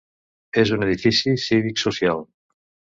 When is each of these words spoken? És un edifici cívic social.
És 0.61 0.71
un 0.77 0.87
edifici 0.87 1.37
cívic 1.45 1.85
social. 1.87 2.29